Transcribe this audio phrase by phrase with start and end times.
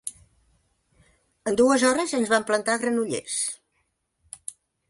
[1.51, 3.39] En dues hores ens vam plantar a Granollers.